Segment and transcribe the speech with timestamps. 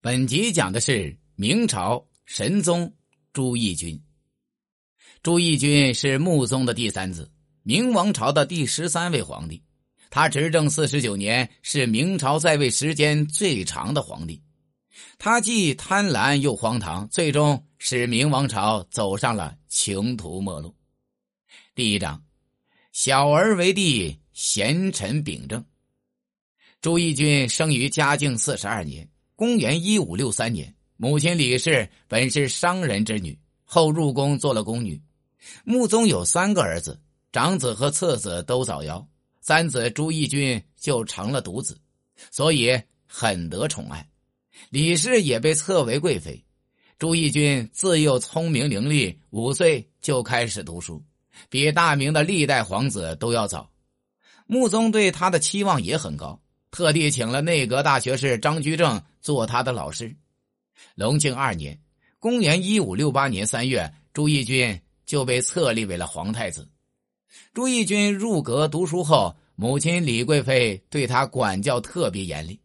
[0.00, 2.94] 本集讲的是明朝神宗
[3.32, 4.00] 朱翊钧。
[5.24, 7.28] 朱翊钧是穆宗的第三子，
[7.64, 9.60] 明王朝的第十三位皇帝。
[10.08, 14.40] 他执政四十九年，是明朝在位时间最长的皇帝。
[15.18, 20.72] 他既贪婪又荒唐，最终使明王朝走上了穷途末路。
[21.74, 22.24] 第一章：
[22.92, 25.64] 小儿为帝，贤臣秉政。
[26.80, 29.10] 朱翊钧生于嘉靖四十二年。
[29.38, 35.00] 公元一五六三年，母亲李氏本是商人之女，后入宫做了宫女。
[35.62, 39.06] 穆宗有三个儿子，长子和次子都早夭，
[39.40, 41.78] 三子朱翊钧就成了独子，
[42.32, 44.04] 所以很得宠爱。
[44.70, 46.44] 李氏也被册为贵妃。
[46.98, 51.00] 朱翊钧自幼聪明伶俐，五岁就开始读书，
[51.48, 53.70] 比大明的历代皇子都要早。
[54.48, 56.42] 穆宗对他的期望也很高。
[56.70, 60.16] 特地请了内阁大学士张居正做他的老师。
[60.94, 61.78] 隆庆二年
[62.18, 66.66] （公元一五六八年三月），朱翊钧就被册立为了皇太子。
[67.52, 72.58] 朱翊钧入阁读书后，母亲李贵妃对他管教特别严厉，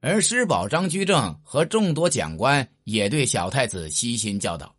[0.00, 4.74] 而师宝张居正和众多讲官也对小太子悉心教导，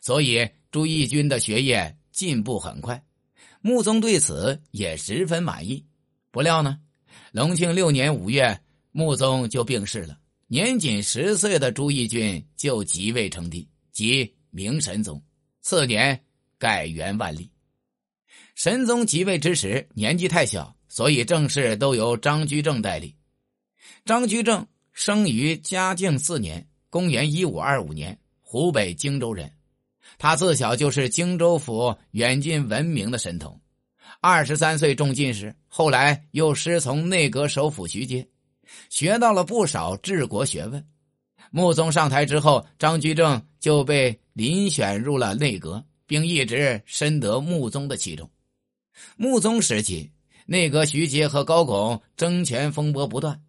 [0.00, 3.04] 所以朱翊钧的学业进步很快。
[3.60, 5.84] 穆宗对此也十分满意。
[6.30, 6.78] 不料呢？
[7.32, 8.58] 隆庆六年五月，
[8.90, 10.16] 穆宗就病逝了。
[10.50, 15.22] 年仅十岁的朱翊钧就即位称帝，即明神宗。
[15.60, 16.18] 次年
[16.56, 17.50] 改元万历。
[18.54, 23.14] 神宗即位之时年纪太小，所以政事都由张居正代理。
[24.06, 29.52] 张居正生于嘉靖四年（公元一五二五年），湖北荆州人。
[30.16, 33.60] 他自小就是荆州府远近闻名的神童。
[34.22, 38.26] 二十三岁中进士，后来又师从内阁首辅徐阶，
[38.90, 40.86] 学到了不少治国学问。
[41.50, 48.30] 穆宗上台之后，张居正就被遴选入了内阁，并一直深得穆宗的器重。
[49.16, 50.10] 穆宗时期，
[50.46, 53.40] 内阁徐阶和高拱争权风波不断，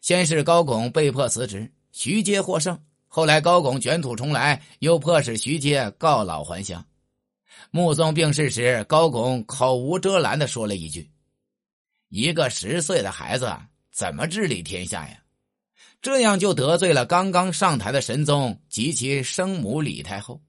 [0.00, 2.76] 先是高拱被迫辞职，徐阶获胜；
[3.08, 6.84] 后来高拱卷土重来，又迫使徐阶告老还乡。
[7.72, 11.10] 穆宗病逝时，高拱口无遮拦的说了一句
[12.10, 13.52] ：“一个十岁的孩子
[13.92, 15.22] 怎么治理天下呀？”
[16.02, 20.40] 这样就得罪了刚刚上台的神宗及其生母李太后。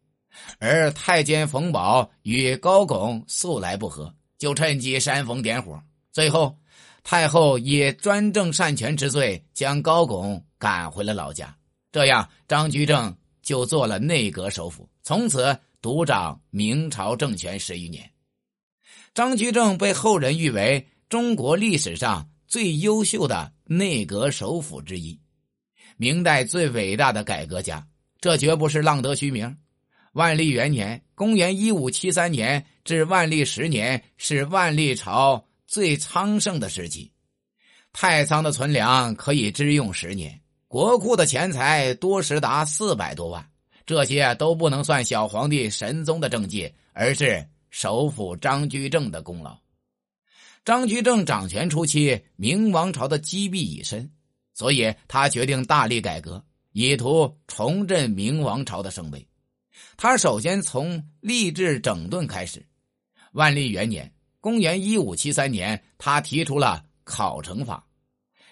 [0.59, 5.81] 而太监冯保与高拱素来不和，就趁机煽风点火。
[6.11, 6.57] 最后，
[7.03, 11.55] 太后以专政擅权之罪将高拱赶回了老家。
[11.91, 15.57] 这样，张居正就做了内阁首辅，从此。
[15.81, 18.07] 独掌明朝政权十余年，
[19.15, 25.17] 张居正被后人誉为中国历史上最优秀的内阁首辅之一，
[25.95, 27.87] 明代最伟大的改革家。
[28.19, 29.55] 这绝不是浪得虚名。
[30.11, 37.09] 万历元年（公元一五七三年）至万历十年是万历朝最昌盛的时期，
[37.93, 43.49] 太仓的存粮可以支用十年，国库的钱财多时达四百多万。
[43.85, 49.57] 这些都不能算小皇帝神宗的政绩，而是首辅张居正的功劳。
[50.63, 54.11] 张居正掌权初期，明王朝的积弊已深，
[54.53, 59.27] 所以他决定大力改革，以图重振明王朝的声威。
[59.97, 62.63] 他首先从吏治整顿开始。
[63.31, 67.83] 万历元年（公元一五七三年），他提出了考成法，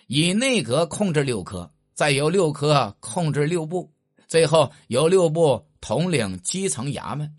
[0.08, 3.94] 以内阁控制六科，再由六科控制六部。
[4.28, 7.32] 最后由六部统领基层衙门，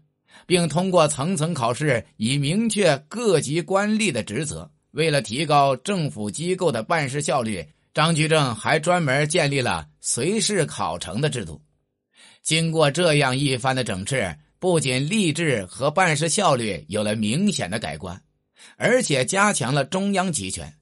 [0.47, 4.71] 并通过层层考试，以明确各级官吏的职责。
[4.93, 7.65] 为了提高政府机构的办事效率，
[7.95, 11.63] 张居正还专门建立了随事考成的制度。
[12.43, 18.21] 经过这样一番的整治，不仅吏治和办事效率有了明显的改观，
[18.77, 20.75] 而且加强了中央集权，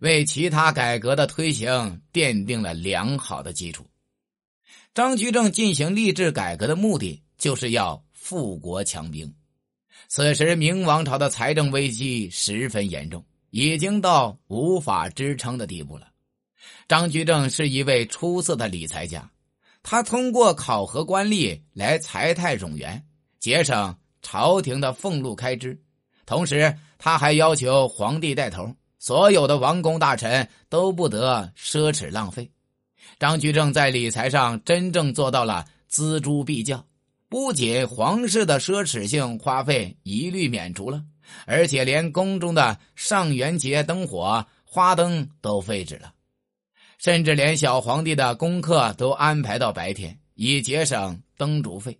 [0.00, 3.86] 为其他改革的推行奠定了良好的基础。
[4.94, 9.34] 张居正进行吏治改革的目的，就是要富国强兵。
[10.06, 16.06] 此时，明王朝的财政危机十分严重，已经到无法支撑的地步了。
[16.86, 19.28] 张居正是一位出色的理财家，
[19.82, 23.04] 他通过考核官吏来财泰冗员，
[23.40, 25.76] 节省朝廷的俸禄开支。
[26.24, 32.48] 同时，他还要求皇帝带头，所有的王公大臣都不得奢侈浪费。
[33.18, 36.84] 张居正在理财上真正做到了锱铢必较，
[37.32, 41.02] 不仅皇室的奢侈性花费一律免除了，
[41.46, 46.12] 而且连宫中的上元节灯火花灯都废止了。
[46.98, 51.98] 甚至连小皇帝的功课都安排到白天，以节省灯烛费。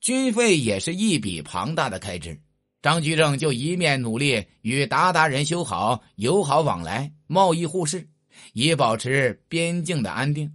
[0.00, 2.36] 军费也是一笔庞大的开支。
[2.82, 8.08] 张居正就一面努力与鞑靼人修好友好往来、贸易互市，
[8.52, 10.48] 以保持边境的安定；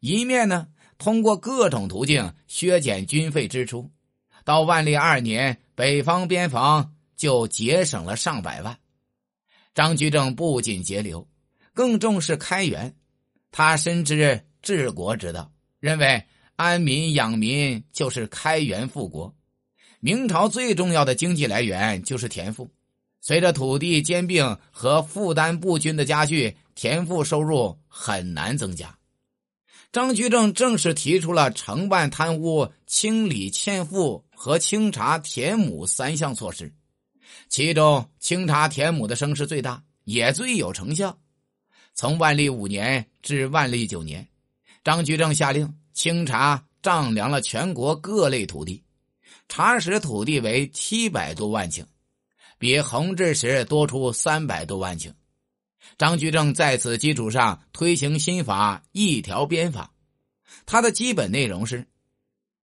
[0.00, 0.66] 一面呢，
[1.00, 3.90] 通过各种途径削减军费支出。
[4.44, 8.78] 到万历二年，北方边防就节省了上百万。
[9.74, 11.26] 张居正不仅节流，
[11.72, 12.94] 更重视开源。
[13.50, 15.50] 他深知治国之道，
[15.80, 16.22] 认为
[16.56, 19.34] 安民养民就是开源富国。
[20.00, 22.70] 明朝最重要的经济来源就是田赋，
[23.22, 28.94] 随着土地兼并和负担不均的加剧，田赋收入很难增加。
[29.92, 36.72] 张居正正式提出了惩办贪污、清理欠赋和清查田亩三项措施，
[37.48, 41.18] 其中清查田亩的声势最大，也最有成效。
[41.92, 44.28] 从万历五年至万历九年，
[44.84, 48.84] 张居正下令清查丈量了全国各类土地，
[49.48, 51.84] 查实土地为七百多万顷，
[52.58, 55.12] 比弘治时多出三百多万顷。
[55.98, 59.92] 张居正在此基础上推行新法“一条边法”，
[60.66, 61.86] 它的基本内容是：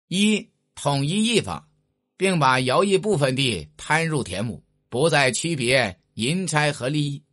[0.07, 1.69] 一、统一役法，
[2.15, 7.23] 并把徭役部分地摊入田亩，不再区别银差和利益，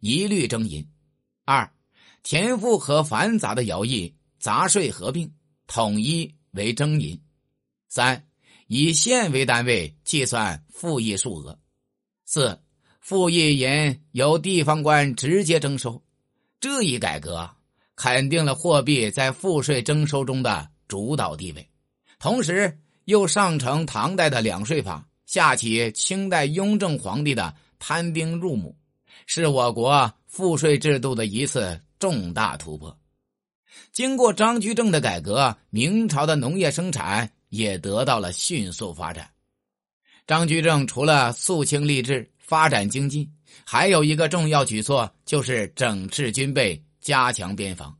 [0.00, 0.88] 一律征银。
[1.44, 1.72] 二，
[2.22, 5.32] 田赋和繁杂的徭役、杂税合并，
[5.66, 7.20] 统一为征银。
[7.88, 8.26] 三，
[8.66, 11.58] 以县为单位计算赋役数额。
[12.24, 12.60] 四，
[13.04, 16.02] 赋役银由地方官直接征收。
[16.58, 17.50] 这一改革
[17.94, 21.68] 肯定了货币在赋税征收中的主导地位，
[22.18, 28.74] 同时又上承唐代的两税法，下启清代雍正皇帝的摊丁入亩，
[29.26, 30.10] 是我国。
[30.26, 32.98] 赋税制度的一次重大突破，
[33.92, 39.30] 经过张居正的改革，明朝的农业生产也得到了迅速发展。
[40.26, 43.28] 张居正除了肃清吏治、发展经济，
[43.64, 47.96] 还有一个重要举措，就是整治军备、加强边防。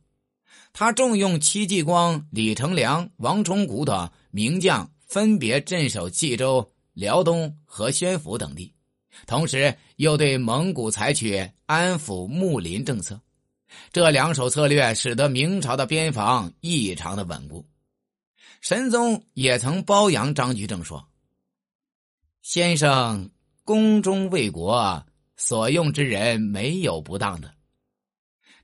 [0.71, 8.73] 他重用戚继光、李成梁、王崇古等名将，分别镇守冀州、辽东和宣府等地。
[9.25, 13.19] 同时，又对蒙古采取安抚睦邻政策，
[13.93, 17.65] 这两手策略使得明朝的边防异常的稳固。
[18.59, 21.07] 神宗也曾褒扬张居正说
[22.43, 23.29] ：“先生
[23.65, 27.53] 宫中为国，所用之人没有不当的。”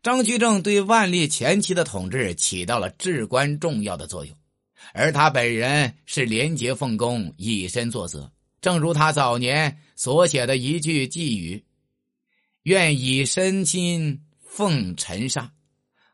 [0.01, 4.35] 张居正对万历前期的统治起到了至关重要的作用，
[4.93, 8.31] 而他本人是廉洁奉公、以身作则。
[8.61, 11.63] 正如他早年所写的一句寄语
[12.63, 15.51] ：“愿以身心奉尘沙，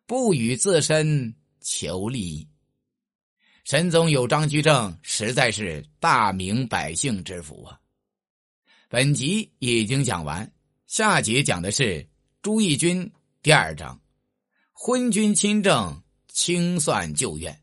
[0.06, 2.48] 不与自身求利益。”
[3.64, 7.80] 神宗有张居正，实在是大明百姓之福啊！
[8.90, 10.50] 本集已经讲完，
[10.86, 12.08] 下集讲的是
[12.42, 13.12] 朱翊钧
[13.44, 14.00] 第二章：
[14.72, 17.62] 昏君亲政，清算旧怨。